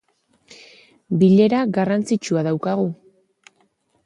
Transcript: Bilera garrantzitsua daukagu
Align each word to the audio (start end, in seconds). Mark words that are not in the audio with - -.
Bilera 1.23 1.61
garrantzitsua 1.77 2.45
daukagu 2.49 2.89